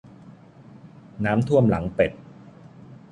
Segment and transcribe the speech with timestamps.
[1.25, 2.11] น้ำท่วมหลังเป็ด